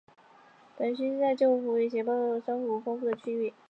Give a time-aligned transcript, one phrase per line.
[0.75, 3.53] 本鱼栖息在舄湖与外礁斜坡的珊瑚丰富的区域。